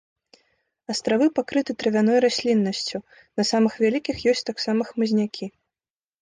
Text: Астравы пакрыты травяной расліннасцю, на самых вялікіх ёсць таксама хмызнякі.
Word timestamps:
Астравы 0.93 1.27
пакрыты 1.39 1.75
травяной 1.83 2.17
расліннасцю, 2.25 2.97
на 3.41 3.45
самых 3.51 3.77
вялікіх 3.85 4.23
ёсць 4.33 4.43
таксама 4.49 4.81
хмызнякі. 4.91 5.45